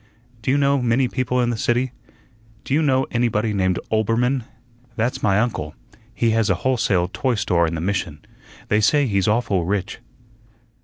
[0.41, 1.91] "Do you know many people in the city?
[2.63, 4.45] Do you know anybody named Oelbermann?
[4.95, 5.75] That's my uncle.
[6.11, 8.25] He has a wholesale toy store in the Mission.
[8.69, 9.99] They say he's awful rich."